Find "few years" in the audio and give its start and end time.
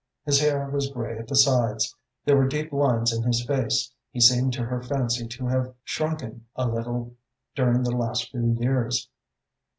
8.31-9.07